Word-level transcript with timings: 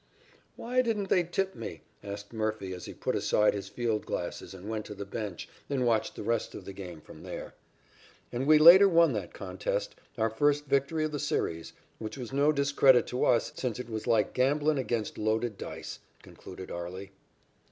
"'Why 0.55 0.81
didn't 0.81 1.09
they 1.09 1.21
tip 1.21 1.53
me?' 1.53 1.83
asked 2.03 2.33
Murphy 2.33 2.73
as 2.73 2.85
he 2.85 2.93
put 2.95 3.15
aside 3.15 3.53
his 3.53 3.69
field 3.69 4.03
glasses 4.03 4.51
and 4.55 4.67
went 4.67 4.83
to 4.85 4.95
the 4.95 5.05
bench 5.05 5.47
and 5.69 5.85
watched 5.85 6.15
the 6.15 6.23
rest 6.23 6.55
of 6.55 6.65
the 6.65 6.73
game 6.73 7.01
from 7.01 7.21
there. 7.21 7.53
And 8.31 8.47
we 8.47 8.57
later 8.57 8.89
won 8.89 9.13
that 9.13 9.31
contest, 9.35 9.93
our 10.17 10.31
first 10.31 10.65
victory 10.65 11.03
of 11.03 11.11
the 11.11 11.19
series, 11.19 11.73
which 11.99 12.17
was 12.17 12.33
no 12.33 12.51
discredit 12.51 13.05
to 13.09 13.25
us, 13.25 13.53
since 13.55 13.77
it 13.79 13.91
was 13.91 14.07
like 14.07 14.33
gamblin' 14.33 14.79
against 14.79 15.19
loaded 15.19 15.55
dice," 15.55 15.99
concluded 16.23 16.71
"Arlie." 16.71 17.11